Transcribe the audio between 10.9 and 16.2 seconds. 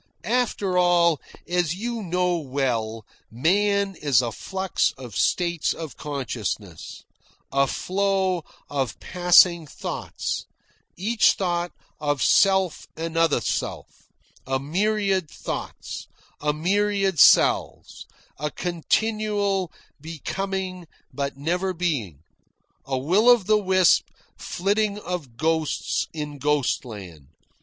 each thought of self another self, a myriad thoughts,